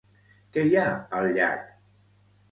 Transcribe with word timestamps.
Què 0.55 0.61
hi 0.69 0.71
ha 0.83 0.85
al 1.17 1.29
llac? 1.35 1.67